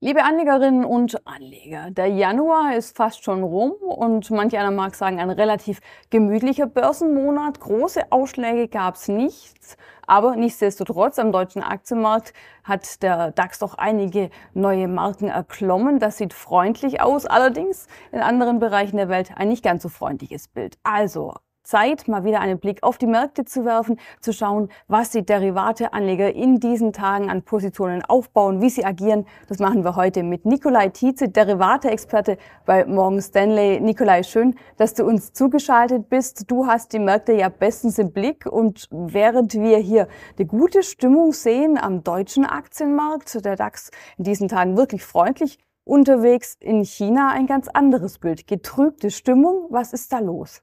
[0.00, 5.18] Liebe Anlegerinnen und Anleger, der Januar ist fast schon rum und manch einer mag sagen,
[5.20, 5.80] ein relativ
[6.10, 7.60] gemütlicher Börsenmonat.
[7.60, 14.28] Große Ausschläge gab es nichts, aber nichtsdestotrotz am deutschen Aktienmarkt hat der DAX doch einige
[14.52, 15.98] neue Marken erklommen.
[15.98, 20.46] Das sieht freundlich aus, allerdings in anderen Bereichen der Welt ein nicht ganz so freundliches
[20.48, 20.76] Bild.
[20.82, 21.32] Also
[21.66, 26.34] Zeit, mal wieder einen Blick auf die Märkte zu werfen, zu schauen, was die Derivateanleger
[26.34, 29.26] in diesen Tagen an Positionen aufbauen, wie sie agieren.
[29.48, 33.80] Das machen wir heute mit Nikolai Tietze, Derivate-Experte bei Morgan Stanley.
[33.80, 36.50] Nikolai, schön, dass du uns zugeschaltet bist.
[36.50, 40.08] Du hast die Märkte ja bestens im Blick und während wir hier
[40.38, 46.56] eine gute Stimmung sehen am deutschen Aktienmarkt, der DAX in diesen Tagen wirklich freundlich, unterwegs
[46.60, 48.46] in China ein ganz anderes Bild.
[48.46, 50.62] Getrübte Stimmung, was ist da los?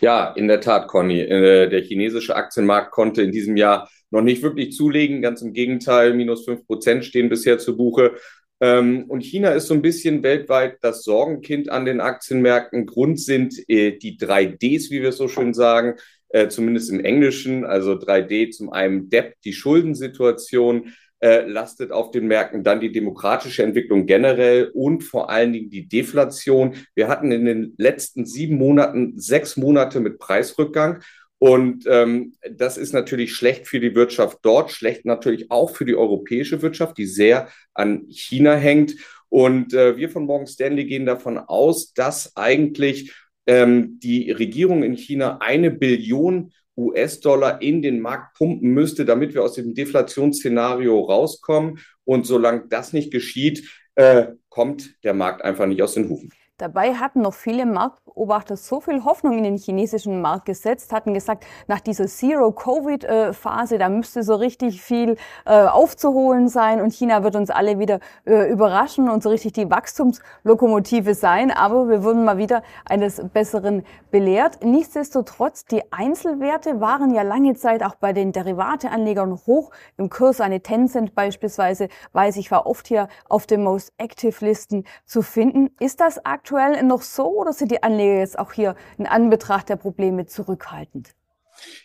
[0.00, 1.20] Ja, in der Tat, Conny.
[1.20, 5.22] Äh, der chinesische Aktienmarkt konnte in diesem Jahr noch nicht wirklich zulegen.
[5.22, 8.14] Ganz im Gegenteil, minus fünf Prozent stehen bisher zu Buche.
[8.60, 12.86] Ähm, und China ist so ein bisschen weltweit das Sorgenkind an den Aktienmärkten.
[12.86, 15.94] Grund sind äh, die drei Ds, wie wir es so schön sagen,
[16.30, 17.64] äh, zumindest im Englischen.
[17.64, 23.62] Also 3D zum einen Debt, die Schuldensituation äh, lastet auf den Märkten, dann die demokratische
[23.62, 26.74] Entwicklung generell und vor allen Dingen die Deflation.
[26.94, 31.02] Wir hatten in den letzten sieben Monaten sechs Monate mit Preisrückgang.
[31.40, 35.94] Und ähm, das ist natürlich schlecht für die Wirtschaft dort, schlecht natürlich auch für die
[35.94, 38.94] europäische Wirtschaft, die sehr an China hängt.
[39.28, 43.12] Und äh, wir von Morgan Stanley gehen davon aus, dass eigentlich
[43.46, 49.42] ähm, die Regierung in China eine Billion US-Dollar in den Markt pumpen müsste, damit wir
[49.42, 51.80] aus dem Deflationsszenario rauskommen.
[52.04, 56.32] Und solange das nicht geschieht, äh, kommt der Markt einfach nicht aus den Hufen.
[56.58, 61.46] Dabei hatten noch viele Marktbeobachter so viel Hoffnung in den chinesischen Markt gesetzt, hatten gesagt,
[61.68, 65.16] nach dieser Zero-Covid-Phase, da müsste so richtig viel
[65.46, 69.70] äh, aufzuholen sein und China wird uns alle wieder äh, überraschen und so richtig die
[69.70, 71.52] Wachstumslokomotive sein.
[71.52, 74.64] Aber wir wurden mal wieder eines Besseren belehrt.
[74.64, 80.40] Nichtsdestotrotz, die Einzelwerte waren ja lange Zeit auch bei den Derivateanlegern hoch im Kurs.
[80.40, 85.70] Eine Tencent beispielsweise, weiß ich, war oft hier auf den Most Active Listen zu finden.
[85.78, 89.68] Ist das aktuell aktuell noch so oder sind die Anleger jetzt auch hier in Anbetracht
[89.68, 91.14] der Probleme zurückhaltend?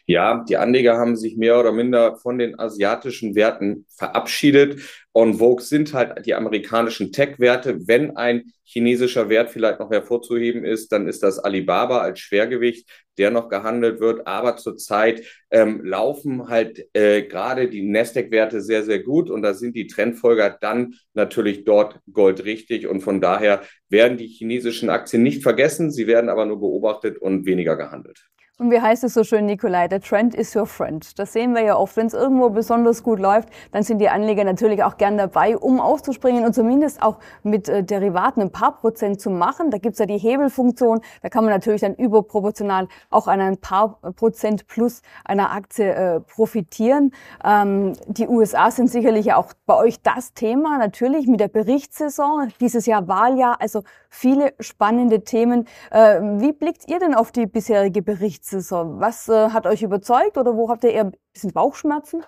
[0.06, 4.82] Ja, die Anleger haben sich mehr oder minder von den asiatischen Werten verabschiedet.
[5.14, 7.88] On Vogue sind halt die amerikanischen Tech-Werte.
[7.88, 13.30] Wenn ein chinesischer Wert vielleicht noch hervorzuheben ist, dann ist das Alibaba als Schwergewicht, der
[13.30, 14.28] noch gehandelt wird.
[14.28, 19.30] Aber zurzeit ähm, laufen halt äh, gerade die Nasdaq-Werte sehr, sehr gut.
[19.30, 22.88] Und da sind die Trendfolger dann natürlich dort goldrichtig.
[22.88, 25.92] Und von daher werden die chinesischen Aktien nicht vergessen.
[25.92, 28.28] Sie werden aber nur beobachtet und weniger gehandelt.
[28.64, 31.20] Und wie heißt es so schön, Nikolai, der Trend is your friend.
[31.20, 31.98] Das sehen wir ja oft.
[31.98, 35.82] Wenn es irgendwo besonders gut läuft, dann sind die Anleger natürlich auch gern dabei, um
[35.82, 39.70] auszuspringen und zumindest auch mit äh, Derivaten ein paar Prozent zu machen.
[39.70, 41.02] Da gibt's ja die Hebelfunktion.
[41.22, 46.20] Da kann man natürlich dann überproportional auch an ein paar Prozent plus einer Aktie äh,
[46.22, 47.12] profitieren.
[47.44, 52.54] Ähm, die USA sind sicherlich auch bei euch das Thema, natürlich mit der Berichtssaison.
[52.62, 55.68] Dieses Jahr Wahljahr, also viele spannende Themen.
[55.92, 58.54] Äh, wie blickt ihr denn auf die bisherige Berichtssaison?
[58.54, 59.00] Berichtssaison.
[59.00, 62.24] Was äh, hat euch überzeugt oder wo habt ihr eher ein bisschen Bauchschmerzen?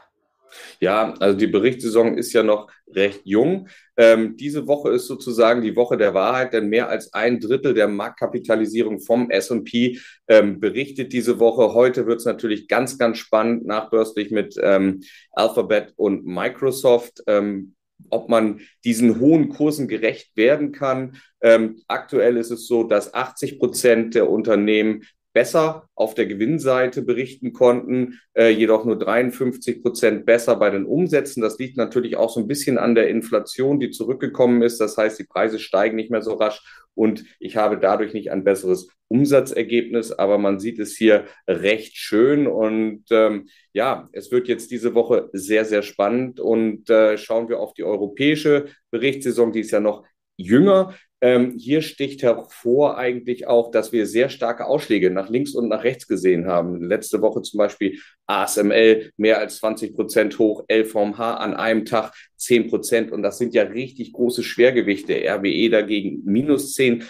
[0.79, 3.67] Ja, also die Berichtssaison ist ja noch recht jung.
[3.97, 7.87] Ähm, diese Woche ist sozusagen die Woche der Wahrheit, denn mehr als ein Drittel der
[7.87, 11.73] Marktkapitalisierung vom S&P ähm, berichtet diese Woche.
[11.73, 15.01] Heute wird es natürlich ganz, ganz spannend, nachbörslich mit ähm,
[15.31, 17.21] Alphabet und Microsoft.
[17.27, 17.74] Ähm,
[18.09, 21.17] ob man diesen hohen Kursen gerecht werden kann.
[21.41, 25.03] Ähm, aktuell ist es so, dass 80 Prozent der Unternehmen
[25.35, 31.41] besser auf der Gewinnseite berichten konnten, äh, jedoch nur 53 Prozent besser bei den Umsätzen.
[31.41, 34.79] Das liegt natürlich auch so ein bisschen an der Inflation, die zurückgekommen ist.
[34.79, 36.63] Das heißt, die Preise steigen nicht mehr so rasch
[36.93, 42.47] und ich habe dadurch nicht ein besseres Umsatzergebnis, aber man sieht es hier recht schön
[42.47, 47.59] und ähm, ja, es wird jetzt diese Woche sehr, sehr spannend und äh, schauen wir
[47.59, 50.05] auf die europäische Berichtssaison, die ist ja noch
[50.37, 50.93] jünger.
[51.21, 55.83] Ähm, hier sticht hervor eigentlich auch, dass wir sehr starke Ausschläge nach links und nach
[55.83, 56.81] rechts gesehen haben.
[56.81, 62.69] Letzte Woche zum Beispiel ASML mehr als 20 Prozent hoch, LVMH an einem Tag 10
[62.69, 63.11] Prozent.
[63.11, 65.13] Und das sind ja richtig große Schwergewichte.
[65.13, 67.05] RWE dagegen minus 10.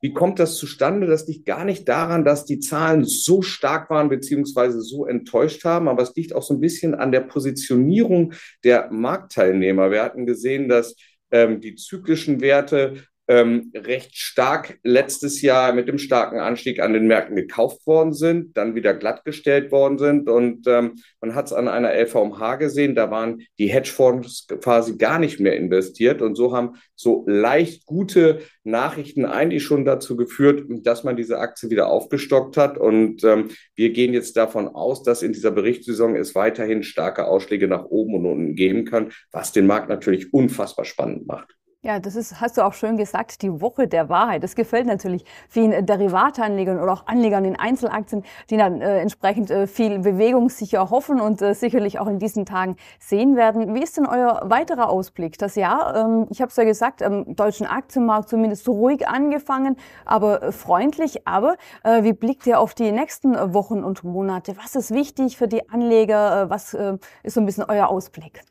[0.00, 1.06] Wie kommt das zustande?
[1.06, 5.88] Das liegt gar nicht daran, dass die Zahlen so stark waren beziehungsweise so enttäuscht haben,
[5.88, 9.90] aber es liegt auch so ein bisschen an der Positionierung der Marktteilnehmer.
[9.90, 10.94] Wir hatten gesehen, dass
[11.30, 17.06] ähm, die zyklischen Werte ähm, recht stark letztes Jahr mit dem starken Anstieg an den
[17.06, 20.28] Märkten gekauft worden sind, dann wieder glattgestellt worden sind.
[20.28, 25.18] Und ähm, man hat es an einer LVMH gesehen, da waren die Hedgefonds quasi gar
[25.18, 26.22] nicht mehr investiert.
[26.22, 31.70] Und so haben so leicht gute Nachrichten eigentlich schon dazu geführt, dass man diese Aktie
[31.70, 32.78] wieder aufgestockt hat.
[32.78, 37.66] Und ähm, wir gehen jetzt davon aus, dass in dieser Berichtssaison es weiterhin starke Ausschläge
[37.66, 41.56] nach oben und unten geben kann, was den Markt natürlich unfassbar spannend macht.
[41.86, 44.42] Ja, das ist, hast du auch schön gesagt, die Woche der Wahrheit.
[44.42, 49.68] Das gefällt natürlich vielen Derivatanlegern oder auch Anlegern in Einzelaktien, die dann äh, entsprechend äh,
[49.68, 53.72] viel Bewegung sicher hoffen und äh, sicherlich auch in diesen Tagen sehen werden.
[53.72, 55.38] Wie ist denn euer weiterer Ausblick?
[55.38, 60.42] Das Jahr, ähm, ich habe es ja gesagt, am deutschen Aktienmarkt zumindest ruhig angefangen, aber
[60.42, 61.24] äh, freundlich.
[61.28, 61.54] Aber
[61.84, 64.56] äh, wie blickt ihr auf die nächsten Wochen und Monate?
[64.56, 66.42] Was ist wichtig für die Anleger?
[66.42, 66.74] Äh, was
[67.22, 68.42] ist so ein bisschen euer Ausblick?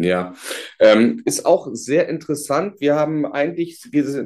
[0.00, 0.32] Ja,
[0.78, 2.76] ähm, ist auch sehr interessant.
[2.78, 3.82] Wir haben eigentlich,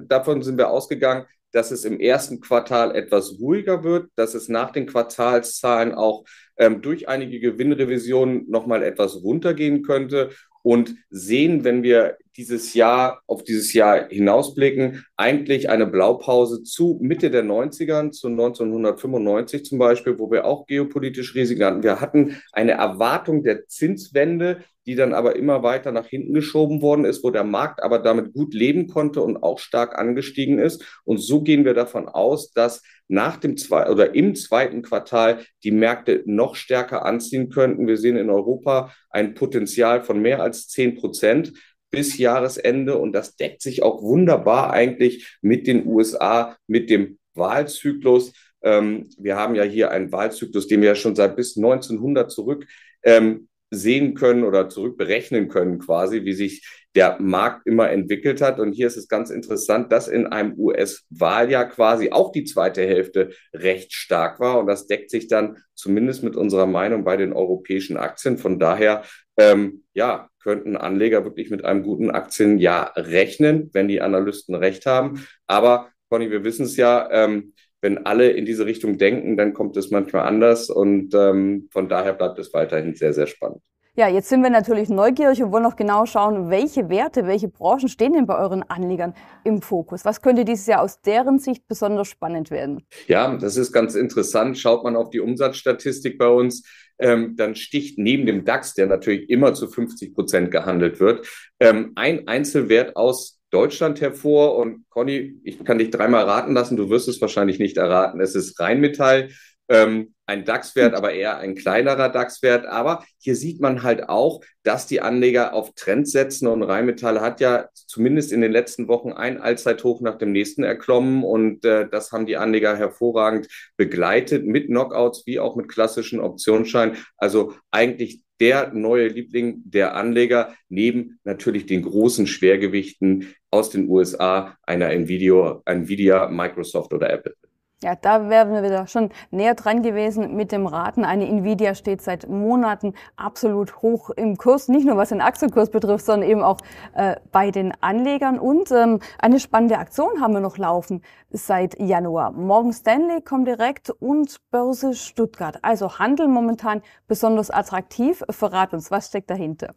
[0.07, 4.71] davon sind wir ausgegangen, dass es im ersten Quartal etwas ruhiger wird, dass es nach
[4.71, 6.25] den Quartalszahlen auch
[6.59, 10.31] ähm, durch einige Gewinnrevisionen nochmal etwas runtergehen könnte
[10.63, 17.31] und sehen, wenn wir dieses Jahr auf dieses Jahr hinausblicken, eigentlich eine Blaupause zu Mitte
[17.31, 21.83] der 90ern, zu 1995 zum Beispiel, wo wir auch geopolitisch Risiken hatten.
[21.83, 27.05] Wir hatten eine Erwartung der Zinswende, die dann aber immer weiter nach hinten geschoben worden
[27.05, 30.85] ist, wo der Markt aber damit gut leben konnte und auch stark angestiegen ist.
[31.05, 35.71] Und so gehen wir davon aus, dass nach dem zwei oder im zweiten Quartal die
[35.71, 37.87] Märkte noch stärker anziehen könnten.
[37.87, 41.53] Wir sehen in Europa ein Potenzial von mehr als zehn Prozent
[41.93, 48.33] bis Jahresende und das deckt sich auch wunderbar eigentlich mit den USA, mit dem Wahlzyklus.
[48.63, 52.67] Ähm, wir haben ja hier einen Wahlzyklus, den wir ja schon seit bis 1900 zurück
[53.05, 58.61] ähm, sehen können oder zurückberechnen können, quasi, wie sich der Markt immer entwickelt hat.
[58.61, 63.31] Und hier ist es ganz interessant, dass in einem US-Wahljahr quasi auch die zweite Hälfte
[63.55, 64.59] recht stark war.
[64.59, 68.39] Und das deckt sich dann zumindest mit unserer Meinung bei den europäischen Aktien.
[68.39, 69.03] Von daher,
[69.39, 75.27] ähm, ja, könnten Anleger wirklich mit einem guten Aktienjahr rechnen, wenn die Analysten recht haben.
[75.47, 79.77] Aber Conny, wir wissen es ja, ähm, wenn alle in diese Richtung denken, dann kommt
[79.77, 83.63] es manchmal anders und ähm, von daher bleibt es weiterhin sehr, sehr spannend.
[83.95, 87.91] Ja, jetzt sind wir natürlich neugierig und wollen noch genau schauen, welche Werte, welche Branchen
[87.91, 89.13] stehen denn bei euren Anlegern
[89.45, 90.07] im Fokus?
[90.07, 92.87] Was könnte dieses Jahr aus deren Sicht besonders spannend werden?
[93.07, 94.57] Ja, das ist ganz interessant.
[94.57, 96.67] Schaut man auf die Umsatzstatistik bei uns,
[96.99, 101.27] ähm, dann sticht neben dem DAX, der natürlich immer zu 50 Prozent gehandelt wird,
[101.61, 104.57] ähm, ein Einzelwert aus Deutschland hervor.
[104.57, 108.23] Und Conny, ich kann dich dreimal raten lassen, du wirst es wahrscheinlich nicht erraten.
[108.23, 109.29] Es ist Rheinmetall.
[109.69, 112.67] Ähm, ein DAX-Wert, aber eher ein kleinerer DAX-Wert.
[112.67, 117.41] Aber hier sieht man halt auch, dass die Anleger auf Trends setzen und Rheinmetall hat
[117.41, 122.13] ja zumindest in den letzten Wochen ein Allzeithoch nach dem nächsten erklommen und äh, das
[122.13, 126.97] haben die Anleger hervorragend begleitet mit Knockouts wie auch mit klassischen Optionsscheinen.
[127.17, 134.57] Also eigentlich der neue Liebling der Anleger, neben natürlich den großen Schwergewichten aus den USA,
[134.63, 137.37] einer Nvidia, Nvidia, Microsoft oder Apple.
[137.83, 141.05] Ja, da wären wir wieder schon näher dran gewesen mit dem Raten.
[141.05, 146.05] Eine Nvidia steht seit Monaten absolut hoch im Kurs, nicht nur was den Aktienkurs betrifft,
[146.05, 146.59] sondern eben auch
[146.95, 148.39] äh, bei den Anlegern.
[148.39, 152.31] Und ähm, eine spannende Aktion haben wir noch laufen seit Januar.
[152.31, 155.59] Morgan Stanley kommt direkt und Börse Stuttgart.
[155.63, 158.23] Also Handel momentan besonders attraktiv.
[158.31, 159.75] Verrat uns, was steckt dahinter?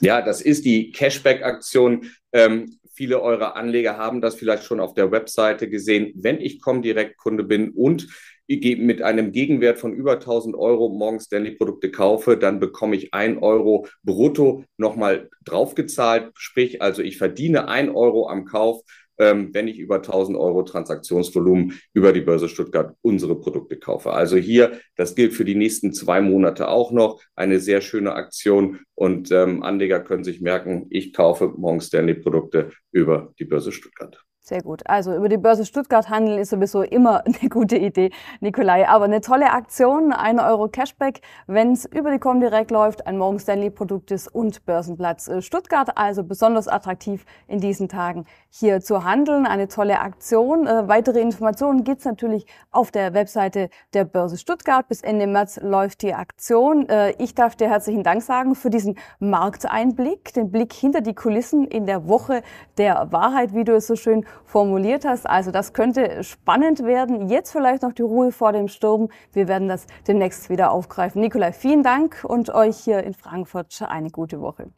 [0.00, 2.10] Ja, das ist die Cashback-Aktion.
[2.32, 6.12] Ähm, viele eurer Anleger haben das vielleicht schon auf der Webseite gesehen.
[6.16, 8.08] Wenn ich Comdirect Kunde bin und
[8.46, 13.38] mit einem Gegenwert von über 1000 Euro Morgan Stanley Produkte kaufe, dann bekomme ich ein
[13.38, 16.32] Euro brutto nochmal draufgezahlt.
[16.34, 18.82] Sprich, also ich verdiene ein Euro am Kauf
[19.20, 24.12] ähm, wenn ich über 1000 Euro Transaktionsvolumen über die Börse Stuttgart unsere Produkte kaufe.
[24.12, 28.80] Also hier, das gilt für die nächsten zwei Monate auch noch, eine sehr schöne Aktion
[28.94, 34.24] und ähm, Anleger können sich merken, ich kaufe Morgan Stanley Produkte über die Börse Stuttgart.
[34.50, 34.82] Sehr gut.
[34.86, 38.88] Also über die Börse Stuttgart handeln ist sowieso immer eine gute Idee, Nikolai.
[38.88, 43.38] Aber eine tolle Aktion, 1 Euro Cashback, wenn es über die Comdirect läuft, ein Morgan
[43.38, 45.96] Stanley Produkt ist und Börsenplatz äh, Stuttgart.
[45.96, 49.46] Also besonders attraktiv in diesen Tagen hier zu handeln.
[49.46, 50.66] Eine tolle Aktion.
[50.66, 54.88] Äh, weitere Informationen gibt's natürlich auf der Webseite der Börse Stuttgart.
[54.88, 56.88] Bis Ende März läuft die Aktion.
[56.88, 61.68] Äh, ich darf dir herzlichen Dank sagen für diesen Markteinblick, den Blick hinter die Kulissen
[61.68, 62.42] in der Woche
[62.78, 65.28] der Wahrheit, wie du es so schön formuliert hast.
[65.28, 67.28] Also das könnte spannend werden.
[67.28, 69.08] Jetzt vielleicht noch die Ruhe vor dem Sturm.
[69.32, 71.20] Wir werden das demnächst wieder aufgreifen.
[71.20, 74.70] Nikolai, vielen Dank und euch hier in Frankfurt eine gute Woche.